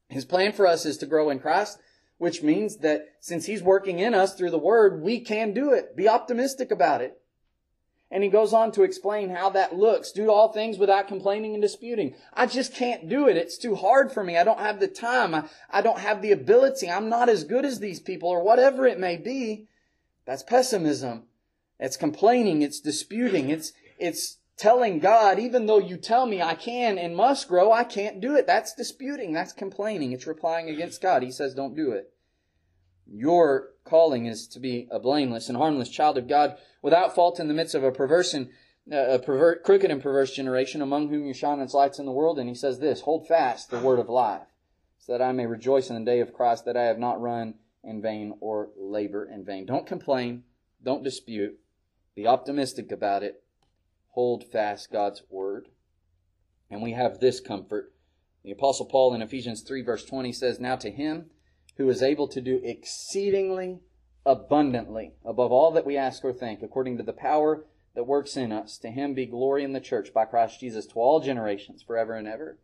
[0.08, 1.78] His plan for us is to grow in Christ,
[2.16, 5.96] which means that since he's working in us through the word, we can do it.
[5.96, 7.20] Be optimistic about it.
[8.10, 10.12] And he goes on to explain how that looks.
[10.12, 12.14] Do all things without complaining and disputing.
[12.32, 13.36] I just can't do it.
[13.36, 14.38] It's too hard for me.
[14.38, 15.34] I don't have the time.
[15.34, 16.88] I, I don't have the ability.
[16.88, 19.68] I'm not as good as these people or whatever it may be.
[20.24, 21.24] That's pessimism.
[21.78, 22.62] It's complaining.
[22.62, 23.50] It's disputing.
[23.50, 27.84] It's, it's telling God, even though you tell me I can and must grow, I
[27.84, 28.46] can't do it.
[28.46, 29.32] That's disputing.
[29.32, 30.12] That's complaining.
[30.12, 31.22] It's replying against God.
[31.22, 32.12] He says, don't do it.
[33.06, 37.48] Your calling is to be a blameless and harmless child of God without fault in
[37.48, 38.48] the midst of a perverse and
[38.92, 42.12] uh, a pervert, crooked and perverse generation among whom you shine as lights in the
[42.12, 42.38] world.
[42.38, 44.48] And he says this, hold fast the word of life
[44.98, 47.54] so that I may rejoice in the day of Christ that I have not run
[47.82, 49.64] in vain or labor in vain.
[49.64, 50.42] Don't complain.
[50.82, 51.58] Don't dispute.
[52.18, 53.44] Be optimistic about it.
[54.14, 55.68] Hold fast God's word.
[56.68, 57.92] And we have this comfort.
[58.42, 61.26] The apostle Paul in Ephesians 3 verse 20 says, Now to him
[61.76, 63.82] who is able to do exceedingly
[64.26, 68.50] abundantly above all that we ask or think, according to the power that works in
[68.50, 68.78] us.
[68.78, 72.26] To him be glory in the church by Christ Jesus to all generations, forever and
[72.26, 72.58] ever.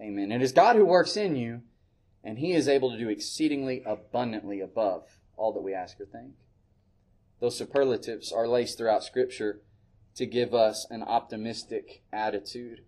[0.00, 0.32] Amen.
[0.32, 1.60] It is God who works in you,
[2.24, 6.32] and he is able to do exceedingly abundantly above all that we ask or think.
[7.40, 9.60] Those superlatives are laced throughout Scripture
[10.16, 12.82] to give us an optimistic attitude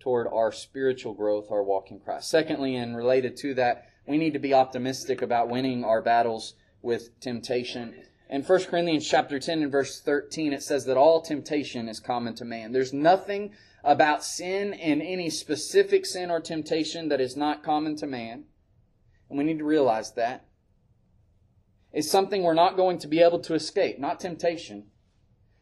[0.00, 2.28] toward our spiritual growth, our walk in Christ.
[2.28, 7.18] Secondly, and related to that, we need to be optimistic about winning our battles with
[7.20, 7.94] temptation.
[8.28, 12.34] In 1 Corinthians chapter 10 and verse 13, it says that all temptation is common
[12.34, 12.72] to man.
[12.72, 13.52] There's nothing
[13.84, 18.44] about sin and any specific sin or temptation that is not common to man.
[19.28, 20.46] And we need to realize that.
[21.94, 24.86] It's something we're not going to be able to escape, not temptation.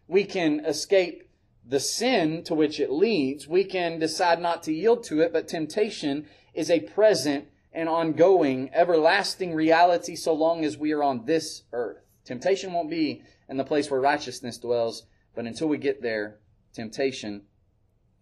[0.08, 1.28] We can escape
[1.62, 3.46] the sin to which it leads.
[3.46, 8.70] We can decide not to yield to it, but temptation is a present and ongoing,
[8.72, 11.98] everlasting reality so long as we are on this earth.
[12.24, 16.38] Temptation won't be in the place where righteousness dwells, but until we get there,
[16.72, 17.42] temptation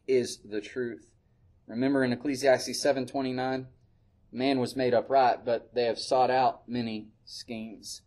[0.09, 1.13] is the truth.
[1.69, 3.69] Remember in Ecclesiastes 7:29,
[4.33, 8.03] man was made upright, but they have sought out many schemes.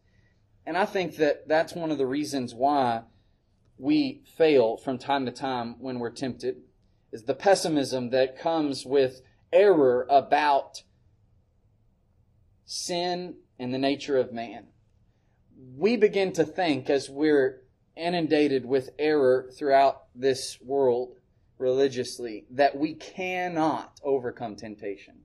[0.65, 3.03] And I think that that's one of the reasons why
[3.77, 6.57] we fail from time to time when we're tempted
[7.11, 10.83] is the pessimism that comes with error about
[12.65, 14.67] sin and the nature of man.
[15.77, 17.61] We begin to think as we're
[17.95, 21.15] inundated with error throughout this world
[21.57, 25.22] religiously that we cannot overcome temptation.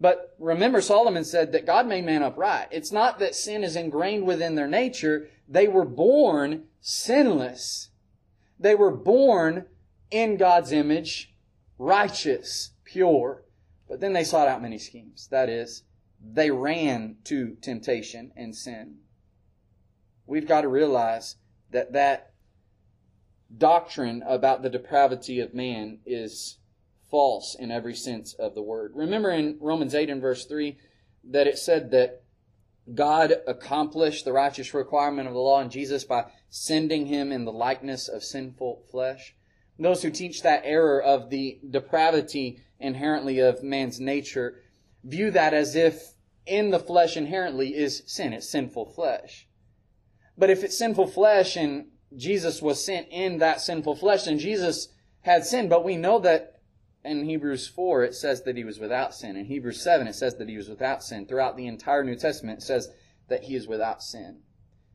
[0.00, 2.68] But remember, Solomon said that God made man upright.
[2.70, 5.28] It's not that sin is ingrained within their nature.
[5.46, 7.90] They were born sinless.
[8.58, 9.66] They were born
[10.10, 11.34] in God's image,
[11.78, 13.44] righteous, pure.
[13.88, 15.28] But then they sought out many schemes.
[15.30, 15.82] That is,
[16.22, 18.96] they ran to temptation and sin.
[20.26, 21.36] We've got to realize
[21.72, 22.32] that that
[23.56, 26.59] doctrine about the depravity of man is
[27.10, 28.92] false in every sense of the word.
[28.94, 30.76] Remember in Romans 8 and verse 3
[31.30, 32.22] that it said that
[32.94, 37.52] God accomplished the righteous requirement of the law in Jesus by sending him in the
[37.52, 39.34] likeness of sinful flesh.
[39.78, 44.60] Those who teach that error of the depravity inherently of man's nature
[45.04, 46.14] view that as if
[46.46, 48.32] in the flesh inherently is sin.
[48.32, 49.48] It's sinful flesh.
[50.36, 54.88] But if it's sinful flesh and Jesus was sent in that sinful flesh, then Jesus
[55.20, 55.68] had sin.
[55.68, 56.59] But we know that
[57.04, 59.36] in Hebrews 4 it says that he was without sin.
[59.36, 61.26] In Hebrews 7 it says that he was without sin.
[61.26, 62.88] Throughout the entire New Testament it says
[63.28, 64.40] that he is without sin.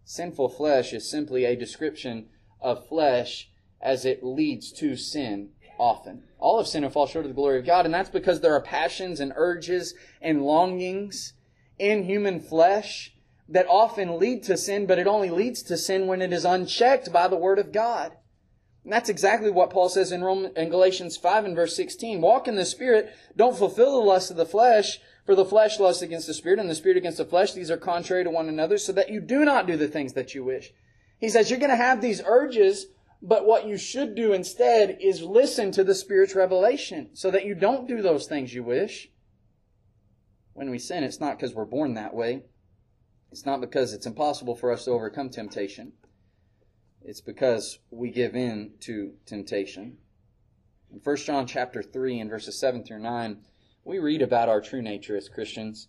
[0.04, 2.28] Sinful flesh is simply a description
[2.62, 3.50] of flesh
[3.82, 6.24] as it leads to sin often.
[6.39, 8.54] All of sin and fall short of the glory of God, and that's because there
[8.54, 11.34] are passions and urges and longings
[11.78, 13.13] in human flesh
[13.50, 17.12] that often lead to sin, but it only leads to sin when it is unchecked
[17.12, 18.13] by the Word of God.
[18.86, 22.21] And that's exactly what Paul says in, Roman, in Galatians 5 and verse 16.
[22.21, 26.04] Walk in the Spirit, don't fulfill the lust of the flesh, for the flesh lusts
[26.04, 27.52] against the Spirit, and the Spirit against the flesh.
[27.52, 30.36] These are contrary to one another, so that you do not do the things that
[30.36, 30.71] you wish.
[31.17, 32.86] He says you're going to have these urges,
[33.24, 37.56] but what you should do instead is listen to the Spirit's revelation, so that you
[37.56, 39.10] don't do those things you wish.
[40.54, 42.43] When we sin, it's not because we're born that way.
[43.32, 45.93] It's not because it's impossible for us to overcome temptation.
[47.08, 49.98] It's because we give in to temptation.
[50.91, 53.38] In 1 John chapter 3 and verses 7 through 9,
[53.84, 55.88] we read about our true nature as Christians.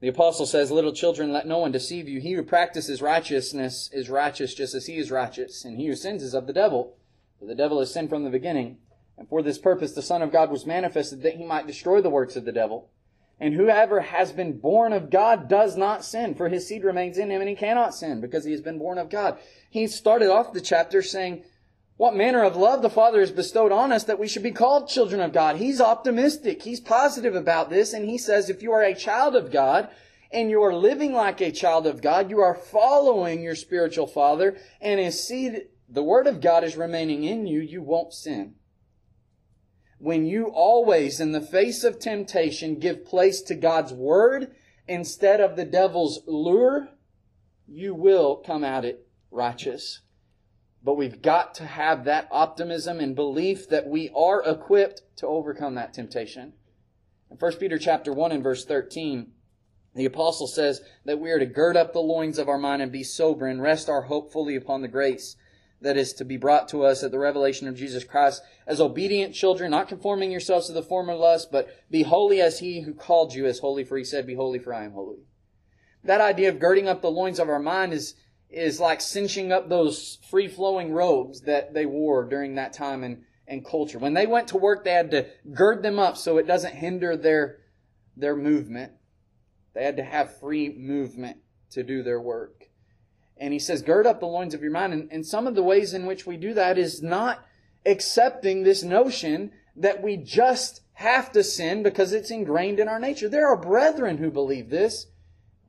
[0.00, 2.18] The apostle says, Little children, let no one deceive you.
[2.18, 6.22] He who practices righteousness is righteous just as he is righteous, and he who sins
[6.22, 6.96] is of the devil.
[7.38, 8.78] For the devil has sinned from the beginning.
[9.18, 12.08] And for this purpose the Son of God was manifested that he might destroy the
[12.08, 12.88] works of the devil.
[13.42, 17.28] And whoever has been born of God does not sin, for his seed remains in
[17.28, 19.36] him and he cannot sin because he has been born of God.
[19.68, 21.42] He started off the chapter saying,
[21.96, 24.88] what manner of love the Father has bestowed on us that we should be called
[24.88, 25.56] children of God.
[25.56, 26.62] He's optimistic.
[26.62, 27.92] He's positive about this.
[27.92, 29.88] And he says, if you are a child of God
[30.30, 34.56] and you are living like a child of God, you are following your spiritual father
[34.80, 38.54] and his seed, the word of God is remaining in you, you won't sin
[40.02, 44.52] when you always, in the face of temptation, give place to God's word
[44.88, 46.88] instead of the devil's lure,
[47.68, 50.00] you will come at it righteous.
[50.82, 55.76] But we've got to have that optimism and belief that we are equipped to overcome
[55.76, 56.54] that temptation.
[57.30, 59.30] In 1 Peter chapter 1 and verse 13,
[59.94, 62.90] the apostle says that we are to gird up the loins of our mind and
[62.90, 65.36] be sober and rest our hope fully upon the grace
[65.82, 69.34] that is to be brought to us at the revelation of Jesus Christ as obedient
[69.34, 73.34] children, not conforming yourselves to the former lust, but be holy as he who called
[73.34, 75.26] you is holy, for he said, Be holy, for I am holy.
[76.04, 78.14] That idea of girding up the loins of our mind is,
[78.50, 83.22] is like cinching up those free flowing robes that they wore during that time and,
[83.46, 83.98] and culture.
[83.98, 87.16] When they went to work, they had to gird them up so it doesn't hinder
[87.16, 87.58] their,
[88.16, 88.92] their movement.
[89.74, 91.38] They had to have free movement
[91.70, 92.61] to do their work.
[93.42, 94.92] And he says, gird up the loins of your mind.
[94.92, 97.44] And, and some of the ways in which we do that is not
[97.84, 103.28] accepting this notion that we just have to sin because it's ingrained in our nature.
[103.28, 105.08] There are brethren who believe this.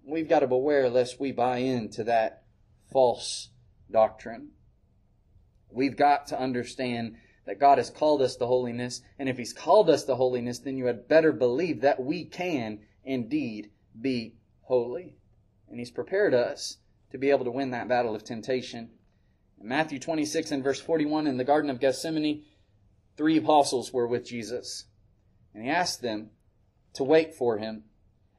[0.06, 2.44] We've got to beware lest we buy into that
[2.92, 3.50] false
[3.90, 4.50] doctrine.
[5.72, 7.16] We've got to understand
[7.48, 10.78] that God has called us to holiness, and if He's called us to holiness, then
[10.78, 15.16] you had better believe that we can indeed be holy.
[15.68, 16.78] And He's prepared us
[17.14, 18.90] to be able to win that battle of temptation.
[19.62, 22.44] In Matthew 26 and verse 41 in the Garden of Gethsemane,
[23.16, 24.86] three apostles were with Jesus.
[25.54, 26.32] And he asked them
[26.94, 27.84] to wait for him.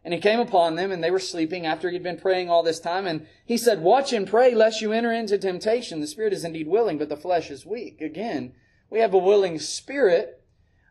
[0.04, 2.64] And he came upon them, and they were sleeping after he had been praying all
[2.64, 3.06] this time.
[3.06, 6.00] And he said, Watch and pray, lest you enter into temptation.
[6.00, 8.02] The spirit is indeed willing, but the flesh is weak.
[8.02, 8.54] Again,
[8.90, 10.42] we have a willing spirit,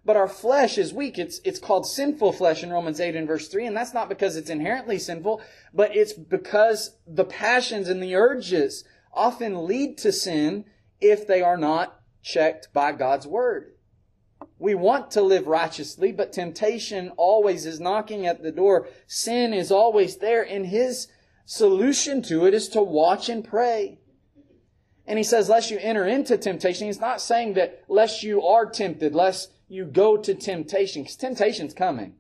[0.06, 1.18] but our flesh is weak.
[1.18, 3.68] It's, it's called sinful flesh in Romans 8 and verse 3.
[3.68, 5.42] And that's not because it's inherently sinful,
[5.74, 10.66] but it's because the passions and the urges often lead to sin
[11.00, 13.74] if they are not checked by God's word.
[14.60, 18.88] We want to live righteously, but temptation always is knocking at the door.
[19.08, 21.08] Sin is always there, and his
[21.46, 24.00] solution to it is to watch and pray.
[25.06, 26.88] And he says, lest you enter into temptation.
[26.88, 31.74] He's not saying that lest you are tempted, lest you go to temptation, because temptation's
[31.74, 32.14] coming.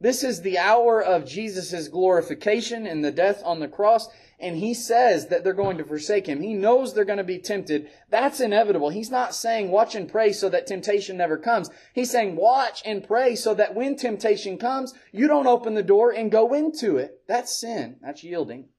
[0.00, 4.08] This is the hour of Jesus' glorification and the death on the cross,
[4.40, 6.40] and he says that they're going to forsake him.
[6.40, 7.88] He knows they're going to be tempted.
[8.08, 8.88] That's inevitable.
[8.88, 11.70] He's not saying watch and pray so that temptation never comes.
[11.94, 16.10] He's saying watch and pray so that when temptation comes, you don't open the door
[16.10, 17.22] and go into it.
[17.28, 17.98] That's sin.
[18.00, 18.70] That's yielding.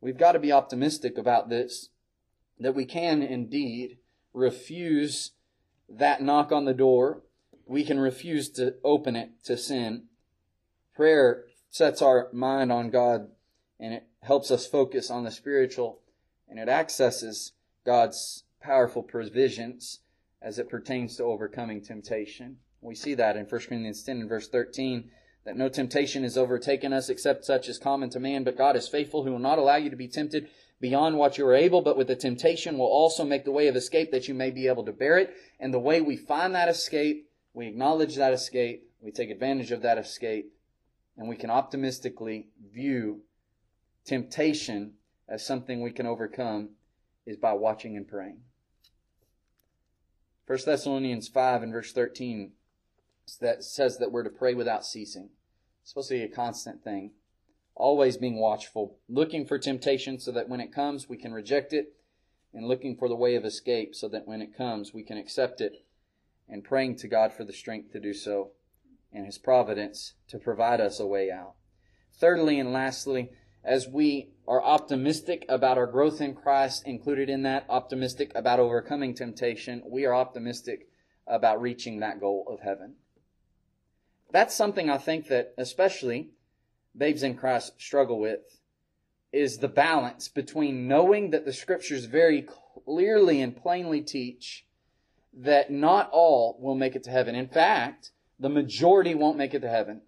[0.00, 1.90] We've got to be optimistic about this,
[2.58, 3.98] that we can indeed
[4.32, 5.32] refuse
[5.98, 7.22] that knock on the door.
[7.66, 10.04] We can refuse to open it to sin.
[10.94, 13.28] Prayer sets our mind on God
[13.78, 16.00] and it helps us focus on the spiritual
[16.48, 17.52] and it accesses
[17.84, 20.00] God's powerful provisions
[20.40, 22.58] as it pertains to overcoming temptation.
[22.80, 25.10] We see that in 1 Corinthians 10 and verse 13
[25.44, 28.88] that no temptation has overtaken us except such as common to man, but God is
[28.88, 30.48] faithful who will not allow you to be tempted
[30.82, 33.76] beyond what you are able, but with the temptation will also make the way of
[33.76, 35.32] escape that you may be able to bear it.
[35.60, 39.82] And the way we find that escape, we acknowledge that escape, we take advantage of
[39.82, 40.52] that escape,
[41.16, 43.20] and we can optimistically view
[44.04, 44.94] temptation
[45.28, 46.70] as something we can overcome
[47.26, 48.40] is by watching and praying.
[50.48, 52.50] 1 Thessalonians 5 and verse 13
[53.40, 55.30] that says that we're to pray without ceasing.
[55.80, 57.12] It's supposed to be a constant thing
[57.74, 61.94] always being watchful, looking for temptation so that when it comes, we can reject it
[62.54, 65.60] and looking for the way of escape so that when it comes, we can accept
[65.60, 65.84] it
[66.48, 68.50] and praying to God for the strength to do so
[69.12, 71.54] and His providence to provide us a way out.
[72.14, 73.30] Thirdly and lastly,
[73.64, 79.14] as we are optimistic about our growth in Christ, included in that, optimistic about overcoming
[79.14, 80.88] temptation, we are optimistic
[81.26, 82.94] about reaching that goal of heaven.
[84.30, 86.30] That's something I think that especially
[86.96, 88.60] babes in Christ struggle with
[89.32, 92.46] is the balance between knowing that the scriptures very
[92.84, 94.66] clearly and plainly teach
[95.32, 97.34] that not all will make it to heaven.
[97.34, 100.02] In fact, the majority won't make it to heaven.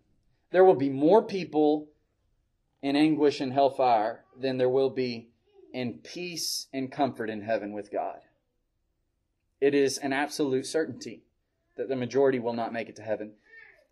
[0.50, 1.88] There will be more people
[2.82, 5.28] in anguish and hellfire than there will be
[5.72, 8.18] in peace and comfort in heaven with God.
[9.60, 11.22] It is an absolute certainty
[11.76, 13.32] that the majority will not make it to heaven.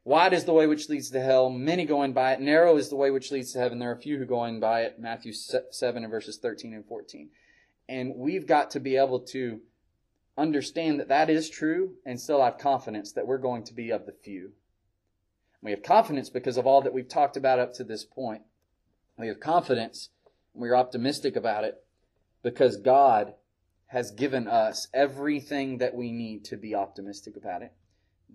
[0.05, 2.40] Wide is the way which leads to hell, many going by it.
[2.40, 3.78] Narrow is the way which leads to heaven.
[3.78, 4.98] There are few who go in by it.
[4.98, 7.30] Matthew 7 and verses 13 and 14.
[7.88, 9.61] And we've got to be able to
[10.36, 14.07] understand that that is true and still have confidence that we're going to be of
[14.07, 14.53] the few.
[15.62, 18.42] We have confidence because of all that we've talked about up to this point.
[19.16, 20.09] We have confidence
[20.53, 21.84] and we're optimistic about it
[22.42, 23.34] because God
[23.86, 27.72] has given us everything that we need to be optimistic about it.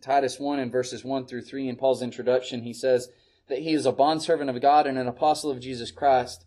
[0.02, 3.10] Titus 1 and verses 1 through 3 in Paul's introduction, he says
[3.48, 6.46] that he is a bondservant of God and an apostle of Jesus Christ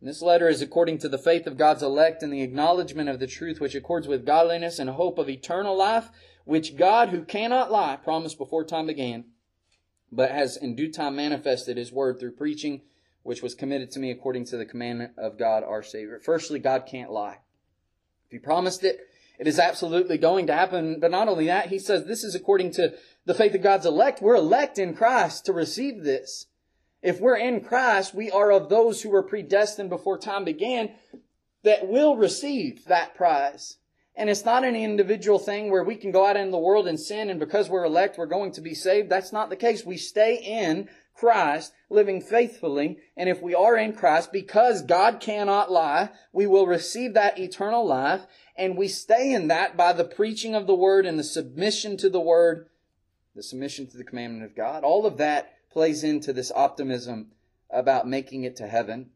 [0.00, 3.20] and this letter is according to the faith of God's elect and the acknowledgement of
[3.20, 6.08] the truth which accords with godliness and hope of eternal life,
[6.44, 9.26] which God, who cannot lie, promised before time began,
[10.10, 12.80] but has in due time manifested his word through preaching,
[13.22, 16.18] which was committed to me according to the commandment of God our Savior.
[16.18, 17.40] Firstly, God can't lie.
[18.24, 19.00] If he promised it,
[19.40, 21.00] it is absolutely going to happen.
[21.00, 22.92] But not only that, he says this is according to
[23.24, 24.20] the faith of God's elect.
[24.20, 26.46] We're elect in Christ to receive this.
[27.02, 30.90] If we're in Christ, we are of those who were predestined before time began
[31.64, 33.78] that will receive that prize.
[34.14, 37.00] And it's not an individual thing where we can go out in the world and
[37.00, 39.08] sin and because we're elect, we're going to be saved.
[39.08, 39.86] That's not the case.
[39.86, 42.98] We stay in Christ, living faithfully.
[43.16, 47.86] And if we are in Christ, because God cannot lie, we will receive that eternal
[47.86, 48.26] life.
[48.60, 52.10] And we stay in that by the preaching of the word and the submission to
[52.10, 52.68] the word,
[53.34, 54.84] the submission to the commandment of God.
[54.84, 57.28] All of that plays into this optimism
[57.70, 59.12] about making it to heaven.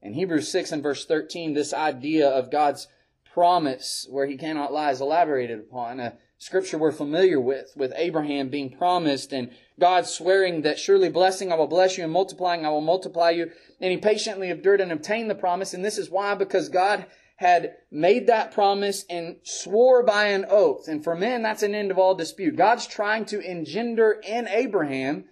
[0.00, 2.86] In Hebrews 6 and verse 13, this idea of God's
[3.32, 5.98] promise where he cannot lie is elaborated upon.
[5.98, 11.50] A scripture we're familiar with, with Abraham being promised and God swearing that surely blessing
[11.50, 13.50] I will bless you and multiplying I will multiply you.
[13.80, 15.74] And he patiently endured and obtained the promise.
[15.74, 17.06] And this is why, because God
[17.36, 20.86] had made that promise and swore by an oath.
[20.86, 22.56] And for men, that's an end of all dispute.
[22.56, 25.24] God's trying to engender in Abraham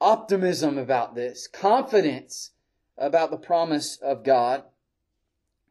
[0.00, 2.50] optimism about this, confidence
[2.98, 4.64] about the promise of God.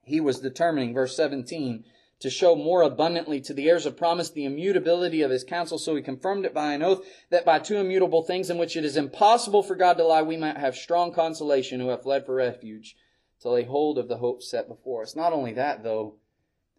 [0.03, 1.83] He was determining, verse 17,
[2.21, 5.77] to show more abundantly to the heirs of promise the immutability of his counsel.
[5.77, 8.85] So he confirmed it by an oath that by two immutable things in which it
[8.85, 12.35] is impossible for God to lie, we might have strong consolation who have fled for
[12.35, 12.95] refuge
[13.41, 15.15] to lay hold of the hope set before us.
[15.15, 16.15] Not only that, though,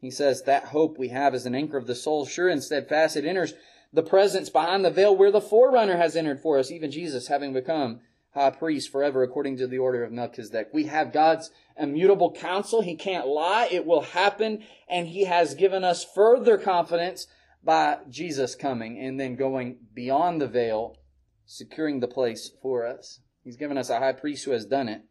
[0.01, 3.17] he says that hope we have is an anchor of the soul, sure and steadfast.
[3.17, 3.55] It enters
[3.93, 7.53] the presence behind the veil where the forerunner has entered for us, even Jesus having
[7.53, 8.01] become
[8.35, 10.69] high priest forever according to the order of Melchizedek.
[10.73, 12.81] We have God's immutable counsel.
[12.81, 13.69] He can't lie.
[13.71, 14.65] It will happen.
[14.89, 17.27] And he has given us further confidence
[17.63, 20.97] by Jesus coming and then going beyond the veil,
[21.45, 23.21] securing the place for us.
[23.45, 25.03] He's given us a high priest who has done it,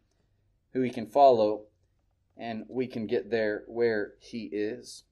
[0.74, 1.66] who we can follow,
[2.38, 5.04] and we can get there where he is.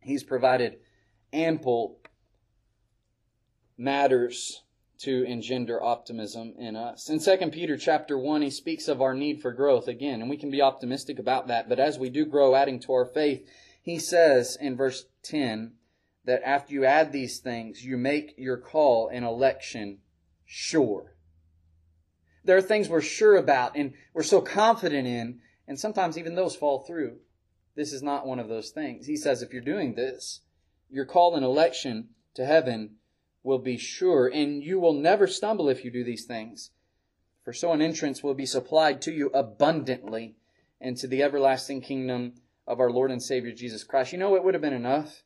[0.00, 0.78] He's provided
[1.32, 1.98] ample
[3.76, 4.62] matters
[5.00, 7.08] to engender optimism in us.
[7.08, 10.36] In 2 Peter chapter 1, he speaks of our need for growth again, and we
[10.36, 11.68] can be optimistic about that.
[11.68, 13.48] But as we do grow, adding to our faith,
[13.80, 15.72] he says in verse 10
[16.26, 19.98] that after you add these things, you make your call and election
[20.44, 21.16] sure.
[22.44, 26.56] There are things we're sure about and we're so confident in, and sometimes even those
[26.56, 27.18] fall through.
[27.76, 29.06] This is not one of those things.
[29.06, 30.40] He says if you're doing this,
[30.90, 32.96] your call and election to heaven
[33.42, 36.70] will be sure, and you will never stumble if you do these things.
[37.44, 40.36] For so an entrance will be supplied to you abundantly
[40.80, 42.34] into the everlasting kingdom
[42.66, 44.12] of our Lord and Savior Jesus Christ.
[44.12, 45.22] You know, it would have been enough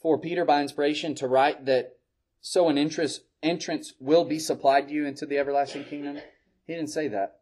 [0.00, 1.96] for Peter by inspiration to write that
[2.40, 6.18] so an entrance, entrance will be supplied to you into the everlasting kingdom.
[6.66, 7.40] He didn't say that.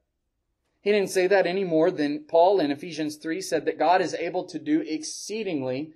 [0.81, 4.15] He didn't say that any more than Paul in Ephesians 3 said that God is
[4.15, 5.93] able to do exceedingly,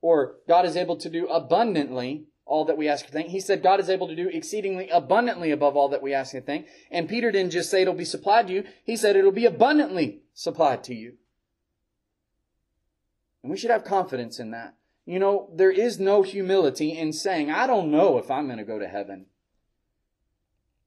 [0.00, 3.28] or God is able to do abundantly all that we ask or think.
[3.28, 6.44] He said God is able to do exceedingly abundantly above all that we ask and
[6.44, 6.66] think.
[6.90, 8.64] And Peter didn't just say it'll be supplied to you.
[8.84, 11.14] He said it'll be abundantly supplied to you.
[13.44, 14.74] And we should have confidence in that.
[15.06, 18.64] You know, there is no humility in saying, I don't know if I'm going to
[18.64, 19.26] go to heaven.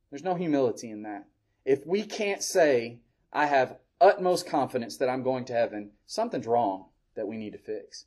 [0.09, 1.25] There's no humility in that.
[1.65, 2.99] If we can't say,
[3.31, 7.57] I have utmost confidence that I'm going to heaven, something's wrong that we need to
[7.57, 8.05] fix.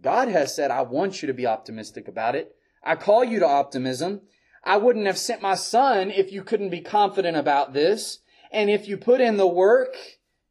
[0.00, 2.54] God has said, I want you to be optimistic about it.
[2.82, 4.22] I call you to optimism.
[4.64, 8.20] I wouldn't have sent my son if you couldn't be confident about this.
[8.52, 9.94] And if you put in the work,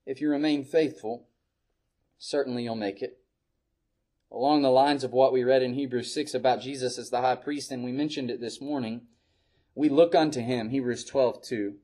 [0.05, 1.27] if you remain faithful,
[2.17, 3.19] certainly you'll make it.
[4.31, 7.35] Along the lines of what we read in Hebrews 6 about Jesus as the high
[7.35, 9.01] priest, and we mentioned it this morning,
[9.73, 11.75] we look unto him, Hebrews 12, 2.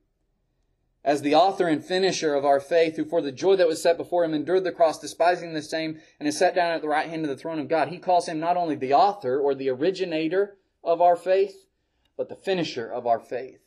[1.06, 3.96] As the author and finisher of our faith, who for the joy that was set
[3.96, 7.08] before him endured the cross, despising the same, and is set down at the right
[7.08, 7.88] hand of the throne of God.
[7.88, 11.68] He calls him not only the author or the originator of our faith,
[12.16, 13.60] but the finisher of our faith.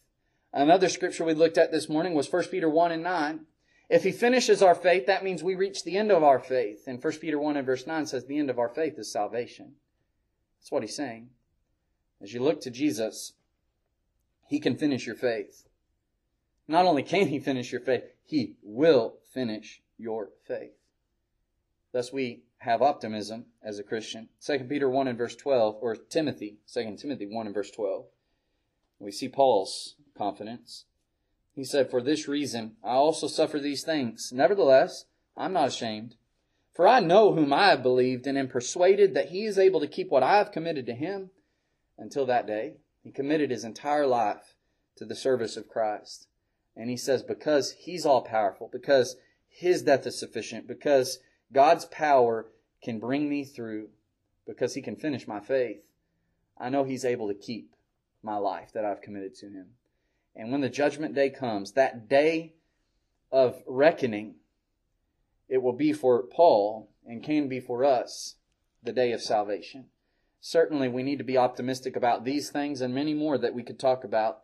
[0.51, 3.45] Another scripture we looked at this morning was 1 Peter 1 and 9.
[3.89, 6.83] If he finishes our faith, that means we reach the end of our faith.
[6.87, 9.75] And 1 Peter 1 and verse 9 says the end of our faith is salvation.
[10.59, 11.29] That's what he's saying.
[12.21, 13.31] As you look to Jesus,
[14.45, 15.68] he can finish your faith.
[16.69, 20.77] Not only can he finish your faith, he will finish your faith.
[21.91, 24.29] Thus we have optimism as a Christian.
[24.45, 28.05] 2 Peter 1 and verse 12, or Timothy, 2 Timothy 1 and verse 12.
[28.99, 30.85] We see Paul's confidence.
[31.55, 34.31] He said, For this reason I also suffer these things.
[34.31, 35.05] Nevertheless,
[35.35, 36.17] I'm not ashamed.
[36.71, 39.87] For I know whom I have believed and am persuaded that he is able to
[39.87, 41.31] keep what I have committed to him
[41.97, 42.75] until that day.
[43.01, 44.55] He committed his entire life
[44.97, 46.27] to the service of Christ.
[46.75, 49.17] And he says, because he's all powerful, because
[49.47, 51.19] his death is sufficient, because
[51.51, 52.47] God's power
[52.81, 53.89] can bring me through,
[54.47, 55.81] because he can finish my faith,
[56.57, 57.75] I know he's able to keep
[58.23, 59.67] my life that I've committed to him.
[60.35, 62.53] And when the judgment day comes, that day
[63.31, 64.35] of reckoning,
[65.47, 68.35] it will be for Paul and can be for us
[68.83, 69.85] the day of salvation.
[70.41, 73.79] Certainly, we need to be optimistic about these things and many more that we could
[73.79, 74.43] talk about.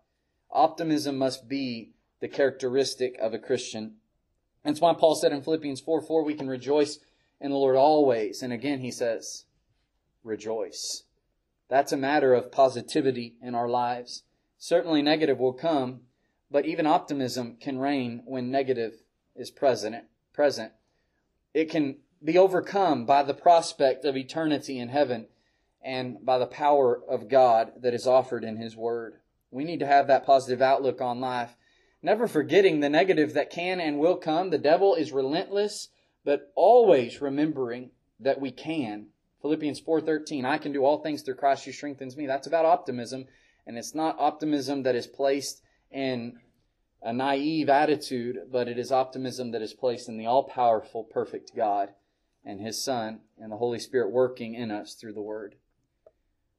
[0.51, 3.95] Optimism must be the characteristic of a Christian.
[4.63, 6.99] That's why Paul said in Philippians 4 4, we can rejoice
[7.39, 8.41] in the Lord always.
[8.41, 9.45] And again, he says,
[10.23, 11.03] rejoice.
[11.69, 14.23] That's a matter of positivity in our lives.
[14.57, 16.01] Certainly negative will come,
[16.49, 19.03] but even optimism can reign when negative
[19.35, 19.95] is present.
[20.33, 20.71] present.
[21.53, 25.27] It can be overcome by the prospect of eternity in heaven
[25.83, 29.19] and by the power of God that is offered in His Word.
[29.51, 31.55] We need to have that positive outlook on life,
[32.05, 34.51] never forgetting the negative that can and will come.
[34.51, 35.89] The devil is relentless,
[36.23, 37.89] but always remembering
[38.19, 39.07] that we can.
[39.41, 42.27] Philippians 4:13, I can do all things through Christ who strengthens me.
[42.27, 43.25] That's about optimism,
[43.65, 46.39] and it's not optimism that is placed in
[47.01, 51.93] a naive attitude, but it is optimism that is placed in the all-powerful, perfect God
[52.43, 55.55] and His Son and the Holy Spirit working in us through the Word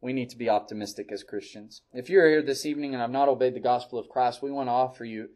[0.01, 1.83] we need to be optimistic as Christians.
[1.93, 4.69] If you're here this evening and have not obeyed the gospel of Christ, we want
[4.69, 5.31] to offer you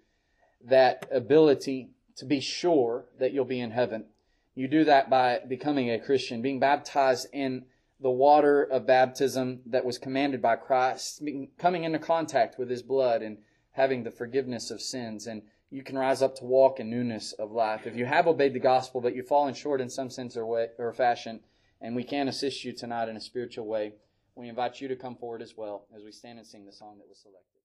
[0.65, 4.05] that ability to be sure that you'll be in heaven.
[4.55, 7.65] You do that by becoming a Christian, being baptized in
[8.01, 11.23] the water of baptism that was commanded by Christ,
[11.59, 13.39] coming into contact with His blood and
[13.73, 15.27] having the forgiveness of sins.
[15.27, 17.87] And you can rise up to walk in newness of life.
[17.87, 20.69] If you have obeyed the gospel, but you've fallen short in some sense or, way,
[20.79, 21.41] or fashion,
[21.81, 23.95] and we can assist you tonight in a spiritual way,
[24.41, 26.99] we invite you to come forward as well as we stand and sing the song
[26.99, 27.60] that was selected.